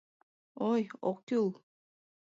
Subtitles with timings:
[0.71, 1.47] —Ой, ок кӱл!